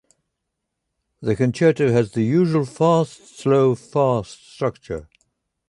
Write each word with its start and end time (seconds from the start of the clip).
The 1.21 1.35
concerto 1.35 1.91
has 1.91 2.13
the 2.13 2.23
usual 2.23 2.65
fast-slow-fast 2.65 4.51
structure. 4.51 5.07